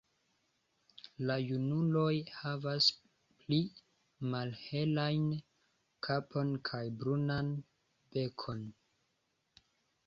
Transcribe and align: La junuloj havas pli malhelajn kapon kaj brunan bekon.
La 1.31 1.33
junuloj 1.49 2.13
havas 2.37 2.87
pli 3.43 3.59
malhelajn 4.33 5.29
kapon 6.09 6.59
kaj 6.73 6.83
brunan 7.05 7.55
bekon. 8.17 8.67